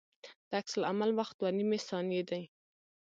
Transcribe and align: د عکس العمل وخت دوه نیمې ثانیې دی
د 0.49 0.51
عکس 0.59 0.73
العمل 0.79 1.11
وخت 1.19 1.35
دوه 1.39 1.49
نیمې 1.57 1.79
ثانیې 1.89 2.21
دی 2.29 2.43